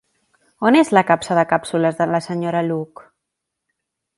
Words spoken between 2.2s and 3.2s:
Sra. Luke?